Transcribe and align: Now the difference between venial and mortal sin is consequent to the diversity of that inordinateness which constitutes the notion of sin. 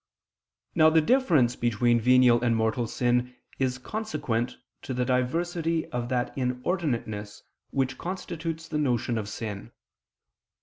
Now 0.73 0.89
the 0.89 0.99
difference 0.99 1.55
between 1.55 2.01
venial 2.01 2.41
and 2.41 2.55
mortal 2.55 2.87
sin 2.87 3.35
is 3.59 3.77
consequent 3.77 4.57
to 4.81 4.95
the 4.95 5.05
diversity 5.05 5.85
of 5.91 6.09
that 6.09 6.35
inordinateness 6.35 7.43
which 7.69 7.99
constitutes 7.99 8.67
the 8.67 8.79
notion 8.79 9.19
of 9.19 9.29
sin. 9.29 9.71